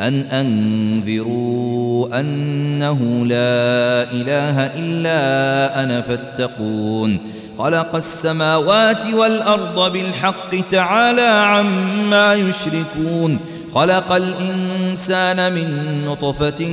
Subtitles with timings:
[0.00, 7.18] أن أنذروا أنه لا إله إلا أنا فاتقون.
[7.58, 13.38] خلق السماوات والأرض بالحق تعالى عما يشركون.
[13.74, 16.72] خلق الإنسان من نطفة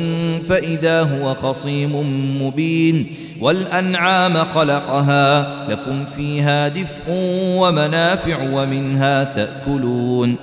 [0.50, 1.92] فإذا هو خصيم
[2.42, 3.08] مبين.
[3.42, 7.04] والأنعام خلقها لكم فيها دفء
[7.58, 10.36] ومنافع ومنها تأكلون.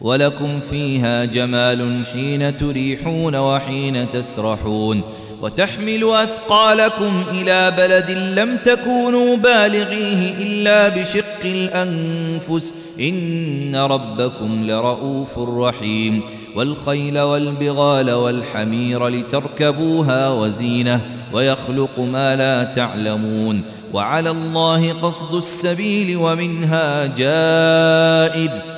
[0.00, 5.02] ولكم فيها جمال حين تريحون وحين تسرحون
[5.42, 12.74] وتحمل أثقالكم إلى بلد لم تكونوا بالغيه إلا بشق الأنفس.
[13.00, 16.20] إن ربكم لرؤوف رحيم.
[16.56, 21.00] والخيل والبغال والحمير لتركبوها وزينة
[21.32, 23.62] ويخلق ما لا تعلمون.
[23.92, 28.77] وعلى الله قصد السبيل ومنها جائر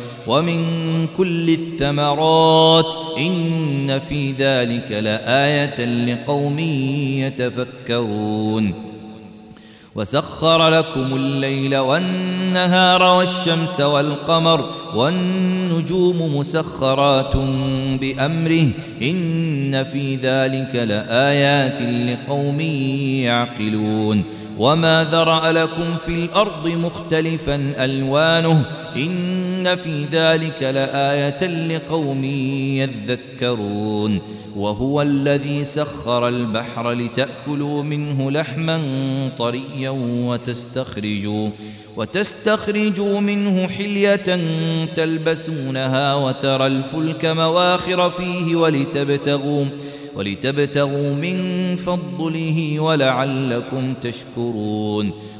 [0.27, 0.61] ومن
[1.17, 2.85] كل الثمرات
[3.17, 6.59] إن في ذلك لآية لقوم
[7.19, 8.73] يتفكرون.
[9.95, 17.35] وسخر لكم الليل والنهار والشمس والقمر والنجوم مسخرات
[18.01, 18.67] بأمره
[19.01, 24.23] إن في ذلك لآيات لقوم يعقلون.
[24.57, 28.63] وما ذرأ لكم في الأرض مختلفا ألوانه
[28.95, 32.23] إن في ذلك لآية لقوم
[32.75, 34.21] يذكرون
[34.55, 38.81] وهو الذي سخر البحر لتأكلوا منه لحما
[39.37, 41.49] طريا وتستخرجوا
[41.97, 44.39] وتستخرجوا منه حلية
[44.95, 49.65] تلبسونها وترى الفلك مواخر فيه ولتبتغوا
[50.15, 55.11] ولتبتغوا من فضله ولعلكم تشكرون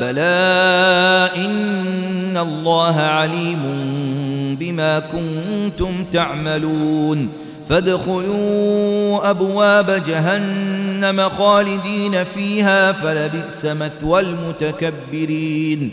[0.00, 3.62] بلى إن الله عليم
[4.60, 7.28] بما كنتم تعملون
[7.68, 15.90] فادخلوا أبواب جهنم خالدين فيها فلبئس مثوى المتكبرين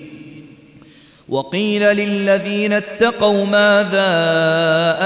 [1.29, 4.07] وقيل للذين اتقوا ماذا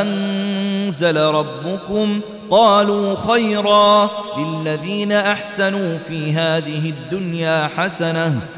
[0.02, 8.40] أنزل ربكم قالوا خيرا للذين أحسنوا في هذه الدنيا حسنة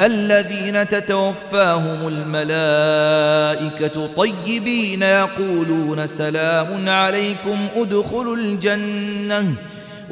[0.00, 9.54] الذين تتوفاهم الملائكة طيبين يقولون سلام عليكم ادخلوا الجنة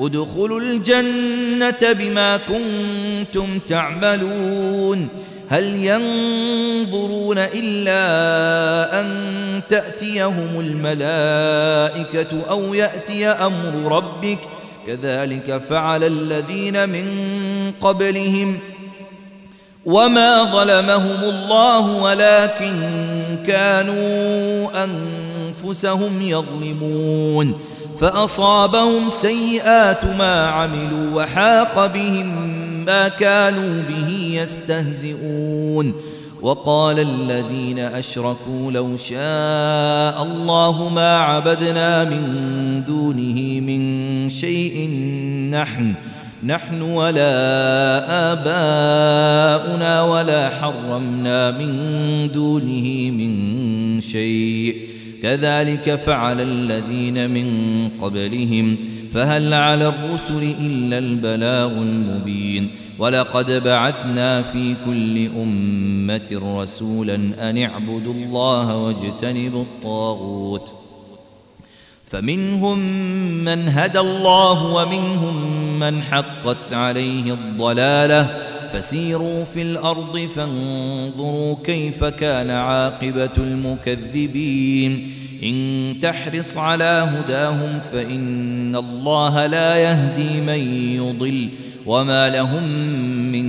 [0.00, 5.08] ادخلوا الجنة بما كنتم تعملون.
[5.50, 8.00] هل ينظرون إلا
[9.00, 9.08] أن
[9.70, 14.38] تأتيهم الملائكة أو يأتي أمر ربك؟
[14.86, 17.06] كذلك فعل الذين من
[17.80, 18.58] قبلهم.
[19.86, 22.74] وما ظلمهم الله ولكن
[23.46, 27.54] كانوا أنفسهم يظلمون
[28.00, 35.94] فأصابهم سيئات ما عملوا وحاق بهم ما كانوا به يستهزئون
[36.42, 44.90] وقال الذين أشركوا لو شاء الله ما عبدنا من دونه من شيء
[45.50, 45.94] نحن
[46.44, 47.32] نحن ولا
[48.32, 51.72] آباؤنا ولا حرمنا من
[52.34, 54.76] دونه من شيء.
[55.22, 58.76] كذلك فعل الذين من قبلهم.
[59.14, 62.70] فهل على الرسل إلا البلاغ المبين.
[62.98, 70.77] ولقد بعثنا في كل أمة رسولا أن اعبدوا الله واجتنبوا الطاغوت.
[72.10, 72.78] فمنهم
[73.44, 78.26] من هدى الله ومنهم من حقت عليه الضلاله.
[78.72, 85.12] فسيروا في الأرض فانظروا كيف كان عاقبة المكذبين.
[85.44, 91.48] إن تحرص على هداهم فإن الله لا يهدي من يضل
[91.86, 92.62] وما لهم
[93.32, 93.46] من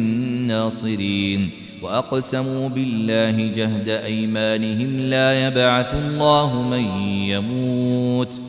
[0.48, 1.50] ناصرين.
[1.82, 8.49] وأقسموا بالله جهد أيمانهم لا يبعث الله من يموت.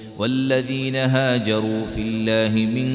[0.17, 2.89] والذين هاجروا في الله من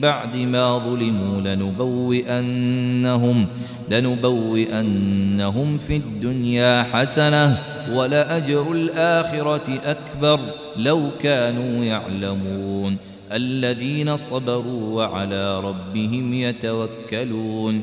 [0.00, 3.46] بعد ما ظلموا لنبوئنهم
[3.90, 7.58] لنبوئنهم في الدنيا حسنة
[7.92, 10.40] ولأجر الآخرة أكبر
[10.76, 12.96] لو كانوا يعلمون.
[13.32, 17.82] الذين صبروا وعلى ربهم يتوكلون.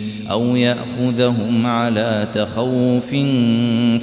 [0.31, 3.09] أو يأخذهم على تخوف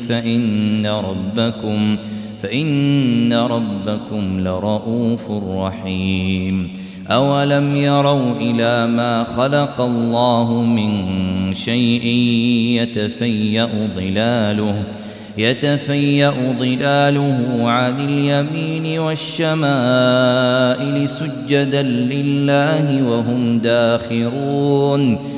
[0.09, 1.97] فإن ربكم
[2.43, 6.71] فإن ربكم لرؤوف رحيم.
[7.11, 10.91] أولم يروا إلى ما خلق الله من
[11.55, 12.07] شيء
[12.83, 14.85] يتفيأ ظلاله
[15.39, 19.49] يتفيأ ظلاله عن اليمين والشمائل
[21.09, 25.38] سجدا لله وهم داخرون.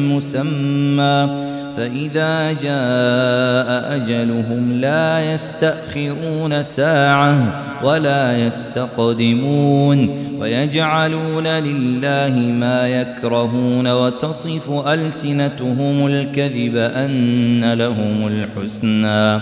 [0.10, 16.08] مسمى فإذا جاء أجلهم لا يستأخرون ساعة ولا يستقدمون ويجعلون لله ما يكرهون وتصف ألسنتهم
[16.08, 19.42] الكذب أن لهم الحسنى.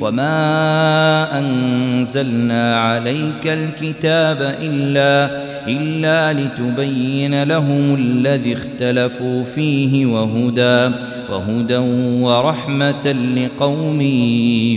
[0.00, 10.94] وما أنزلنا عليك الكتاب إلا إلا لتبين لهم الذي اختلفوا فيه وهدى
[11.30, 11.76] وهدى
[12.22, 14.00] ورحمة لقوم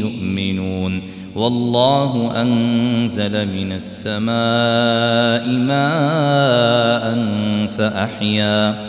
[0.04, 1.02] يؤمنون
[1.36, 7.16] والله أنزل من السماء ماء
[7.78, 8.89] فأحيا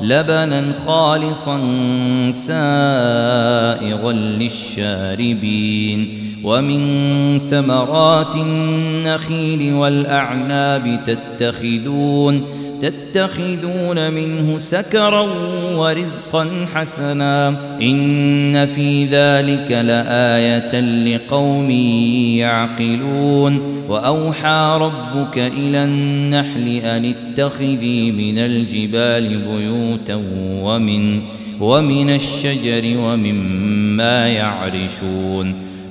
[0.00, 1.60] لبنا خالصا
[2.30, 6.80] سائغا للشاربين ومن
[7.50, 12.44] ثمرات النخيل والأعناب تتخذون
[12.82, 15.20] تتخذون منه سكرا
[15.76, 17.48] ورزقا حسنا
[17.82, 21.70] إن في ذلك لآية لقوم
[22.40, 30.22] يعقلون وأوحى ربك إلى النحل أن اتخذي من الجبال بيوتا
[30.62, 31.20] ومن
[31.60, 35.65] ومن الشجر ومما يعرشون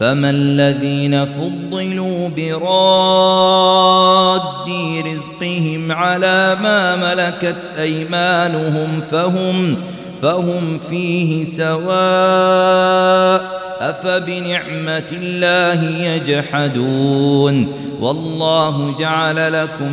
[0.00, 3.70] فما الذين فضلوا براد
[5.06, 9.76] رزقهم على ما ملكت أيمانهم فهم
[10.22, 12.80] فهم فيه سواء
[13.80, 19.92] أفبنعمة الله يجحدون والله جعل لكم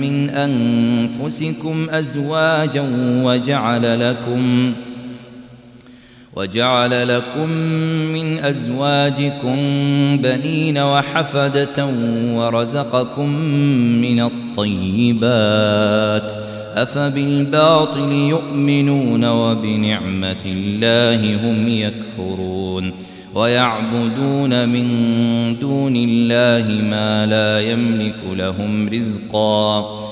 [0.00, 2.84] من أنفسكم أزواجا
[3.24, 4.72] وجعل لكم
[6.36, 7.50] وجعل لكم
[8.12, 9.56] من أزواجكم
[10.16, 11.86] بنين وحفدة
[12.34, 13.28] ورزقكم
[14.00, 15.72] من الطيبات
[16.74, 22.92] أفبالباطل يؤمنون وبنعمة الله هم يكفرون
[23.34, 24.86] ويعبدون من
[25.60, 30.11] دون الله ما لا يملك لهم رزقا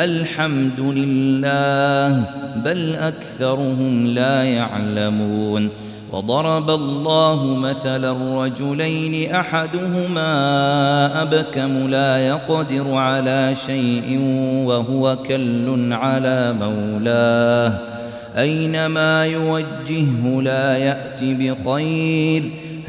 [0.00, 2.24] الحمد لله
[2.64, 5.68] بل أكثرهم لا يعلمون.
[6.12, 10.32] وضرب الله مثلا رجلين أحدهما
[11.22, 14.20] أبكم لا يقدر على شيء
[14.64, 17.78] وهو كل على مولاه.
[18.38, 22.42] أينما يوجهه لا يأتي بخير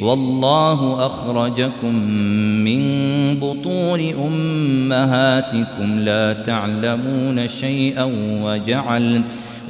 [0.00, 1.94] والله أخرجكم
[2.64, 2.82] من
[3.40, 9.22] بطون أمهاتكم لا تعلمون شيئا وجعل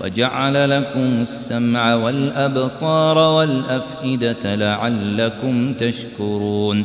[0.05, 6.85] وجعل لكم السمع والأبصار والأفئدة لعلكم تشكرون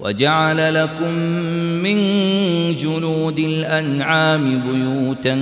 [0.00, 1.14] وجعل لكم
[1.82, 1.96] من
[2.76, 5.38] جلود الأنعام بيوتا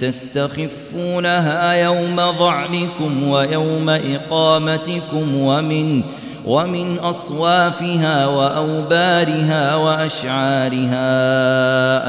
[0.00, 6.02] تستخفونها يوم ظعنكم ويوم إقامتكم ومن
[6.46, 11.00] ومن أصوافها وأوبارها وأشعارها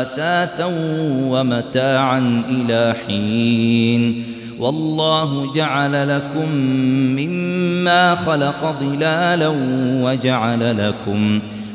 [0.01, 0.65] أثاثا
[1.23, 4.23] ومتاعا إلى حين.
[4.59, 6.49] والله جعل لكم
[7.15, 9.47] مما خلق ظلالا
[10.03, 11.39] وجعل لكم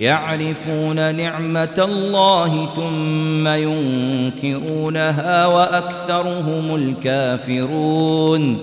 [0.00, 8.58] يعرفون نعمة الله ثم ينكرونها وأكثرهم الكافرون.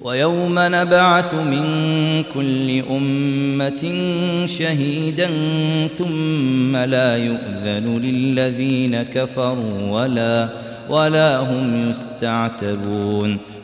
[0.00, 1.64] ويوم نبعث من
[2.34, 3.82] كل أمة
[4.46, 5.28] شهيدا
[5.98, 10.48] ثم لا يؤذن للذين كفروا ولا
[10.88, 13.38] ولا هم يستعتبون.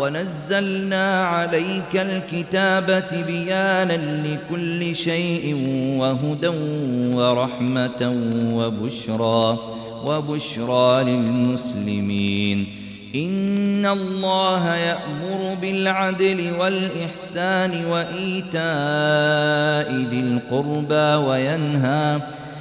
[0.00, 5.54] ونزلنا عليك الكتاب بيانا لكل شيء
[5.98, 6.48] وهدى
[7.16, 8.14] ورحمة
[8.54, 9.58] وبشرى
[10.04, 12.66] وبشرى للمسلمين.
[13.14, 18.60] إن الله يأمر بالعدل والإحسان وإيتاء
[20.10, 22.20] ذي القربى وينهى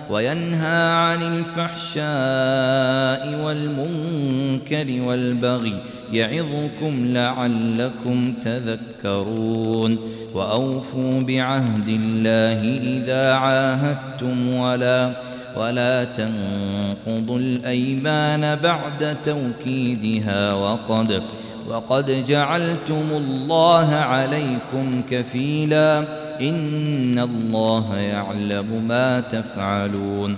[0.10, 5.80] وينهى عن الفحشاء والمنكر والبغي
[6.14, 9.98] يعظكم لعلكم تذكرون
[10.34, 12.62] وأوفوا بعهد الله
[12.98, 15.14] إذا عاهدتم ولا
[15.58, 21.22] ولا تنقضوا الأيمان بعد توكيدها وقد
[21.70, 26.00] وقد جعلتم الله عليكم كفيلا
[26.42, 30.38] إن الله يعلم ما تفعلون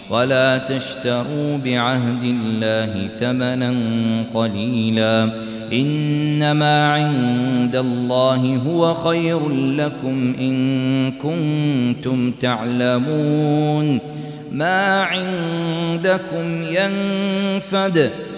[0.11, 3.73] ولا تشتروا بعهد الله ثمنا
[4.33, 5.29] قليلا.
[5.73, 13.99] إنما عند الله هو خير لكم إن كنتم تعلمون.
[14.51, 18.09] ما عندكم ينفد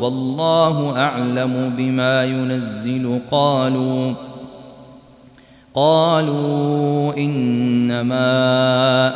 [0.00, 3.18] والله أعلم بما ينزل.
[3.30, 4.12] قالوا
[5.74, 8.24] قالوا إنما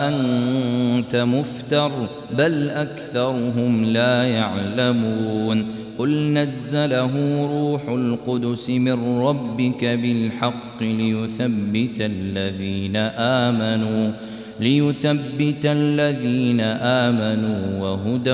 [0.08, 1.90] أنت مفتر
[2.38, 5.66] بل أكثرهم لا يعلمون.
[5.98, 7.10] قل نزله
[7.52, 14.12] روح القدس من ربك بالحق ليثبت الذين آمنوا.
[14.60, 18.32] ليثبت الذين آمنوا وهدى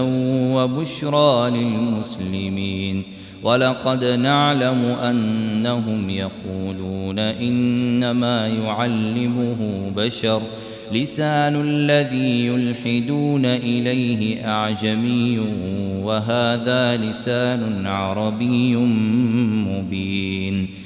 [0.55, 3.03] وبشرى للمسلمين.
[3.43, 10.43] ولقد نعلم أنهم يقولون إنما يعلمه بشر.
[10.93, 15.39] لسان الذي يلحدون إليه أعجمي
[16.03, 18.77] وهذا لسان عربي
[19.67, 20.86] مبين.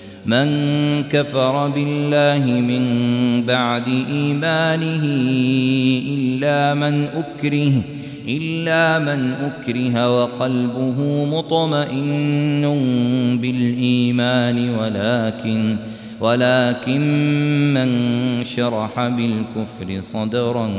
[0.25, 0.47] من
[1.11, 2.83] كفر بالله من
[3.47, 5.03] بعد إيمانه
[6.07, 7.71] إلا من أكره
[8.27, 12.61] إلا من أكره وقلبه مطمئن
[13.41, 15.77] بالإيمان ولكن
[16.21, 17.01] ولكن
[17.73, 17.89] من
[18.45, 20.69] شرح بالكفر صدرا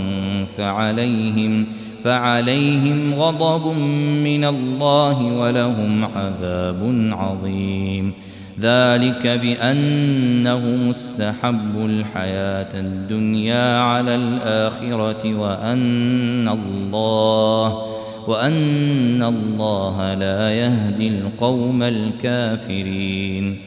[0.56, 1.66] فعليهم
[2.04, 3.76] فعليهم غضب
[4.24, 8.12] من الله ولهم عذاب عظيم.
[8.60, 17.86] ذلك بأنه مستحب الحياة الدنيا على الآخرة وأن الله
[18.26, 23.58] وأن الله لا يهدي القوم الكافرين.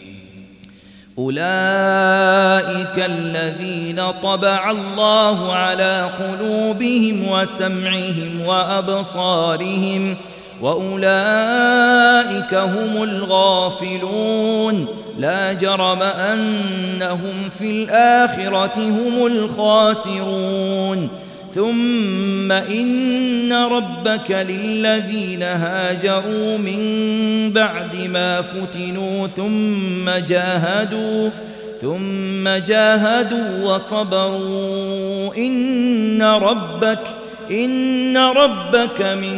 [1.17, 10.17] أولئك الذين طبع الله على قلوبهم وسمعهم وأبصارهم ۖ
[10.61, 14.87] وأولئك هم الغافلون.
[15.19, 21.09] لا جرم أنهم في الآخرة هم الخاسرون.
[21.55, 26.81] ثم إن ربك للذين هاجروا من
[27.53, 31.29] بعد ما فتنوا ثم جاهدوا
[31.81, 35.35] ثم جاهدوا وصبروا.
[35.37, 36.99] إن ربك
[37.51, 39.37] إن ربك من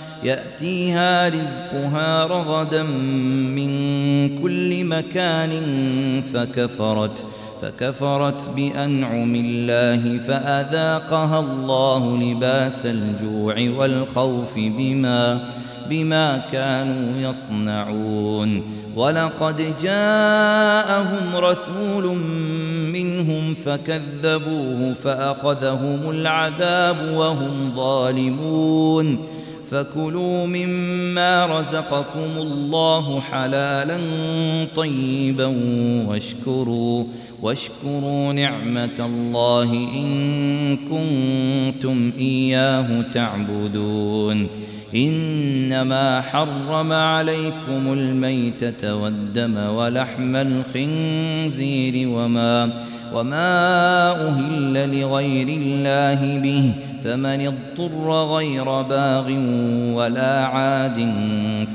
[0.23, 3.71] يأتيها رزقها رغدا من
[4.41, 5.51] كل مكان
[6.33, 7.25] فكفرت
[7.61, 15.49] فكفرت بأنعم الله فأذاقها الله لباس الجوع والخوف بما
[15.89, 18.63] بما كانوا يصنعون.
[18.95, 22.17] ولقد جاءهم رسول
[22.93, 29.40] منهم فكذبوه فأخذهم العذاب وهم ظالمون.
[29.71, 33.97] فكلوا مما رزقكم الله حلالا
[34.75, 35.55] طيبا
[36.07, 37.05] واشكروا
[37.41, 44.47] واشكروا نعمة الله إن كنتم إياه تعبدون.
[44.95, 56.71] إنما حرم عليكم الميتة والدم ولحم الخنزير وما وما أهل لغير الله به
[57.03, 59.31] فمن اضطر غير باغ
[59.95, 61.13] ولا عاد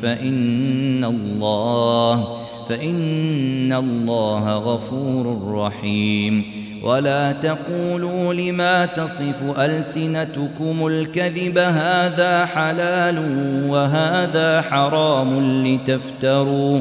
[0.02, 2.36] فإن الله
[2.68, 6.44] فإن الله غفور رحيم
[6.82, 13.18] ولا تقولوا لما تصف ألسنتكم الكذب هذا حلال
[13.68, 16.80] وهذا حرام لتفتروا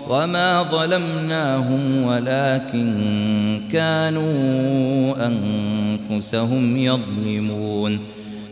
[0.11, 7.99] وما ظلمناهم ولكن كانوا أنفسهم يظلمون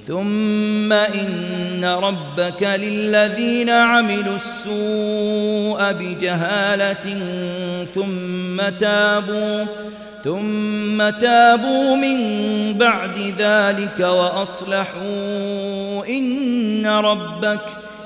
[0.08, 7.18] ثم إن ربك للذين عملوا السوء بجهالة
[7.96, 9.66] ثم تابوا
[10.24, 12.18] ثم تابوا من
[12.74, 14.98] بعد ذلك وأصلحوا
[16.10, 17.89] إن ربك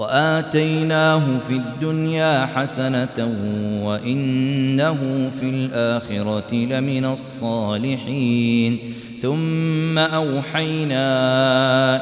[0.00, 3.36] وآتيناه في الدنيا حسنة
[3.82, 8.78] وإنه في الآخرة لمن الصالحين.
[9.22, 11.06] ثم أوحينا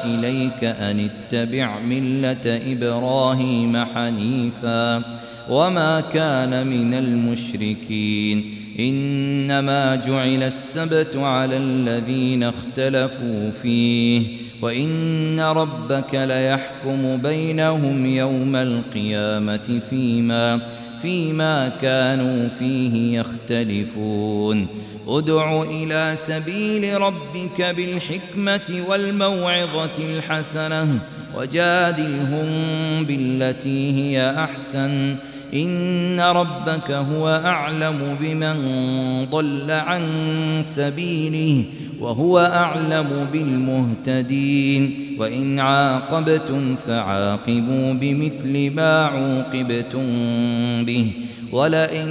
[0.05, 5.03] إليك أن اتبع ملة إبراهيم حنيفا
[5.49, 8.53] وما كان من المشركين.
[8.79, 14.38] إنما جعل السبت على الذين اختلفوا فيه.
[14.61, 20.59] وإن ربك ليحكم بينهم يوم القيامة فيما
[21.01, 24.67] فيما كانوا فيه يختلفون.
[25.07, 30.99] ادع إلى سبيل ربك بالحكمة والموعظة الحسنة
[31.37, 32.45] وجادلهم
[33.05, 35.15] بالتي هي أحسن.
[35.53, 38.55] إن ربك هو أعلم بمن
[39.31, 40.03] ضل عن
[40.61, 41.63] سبيله.
[42.01, 45.15] وهو أعلم بالمهتدين.
[45.19, 50.05] وإن عاقبتم فعاقبوا بمثل ما عوقبتم
[50.85, 51.11] به.
[51.51, 52.09] ولئن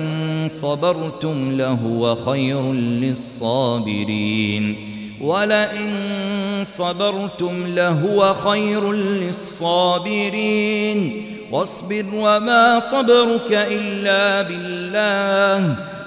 [0.49, 4.77] صبرتم لهو خير للصابرين.
[5.21, 5.91] ولئن
[6.63, 10.43] صبرتم لهو خير للصابرين.
[11.53, 15.77] واصبر وما صبرك إلا بالله.